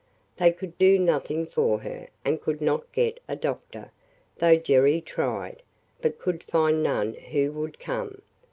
They 0.37 0.51
could 0.51 0.79
do 0.79 0.97
nothing 0.97 1.45
for 1.45 1.81
her 1.81 2.07
and 2.25 2.41
could 2.41 2.59
not 2.59 2.91
get 2.91 3.19
a 3.27 3.35
doctor, 3.35 3.91
though 4.39 4.55
Jerry 4.55 4.99
tried, 4.99 5.61
but 6.01 6.17
could 6.17 6.41
find 6.45 6.81
none 6.81 7.13
who 7.13 7.51
would 7.51 7.77
come. 7.79 8.23